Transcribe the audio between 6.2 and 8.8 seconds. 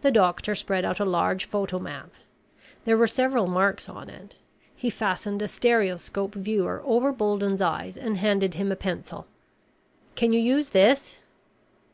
viewer over Bolden's eyes and handed him a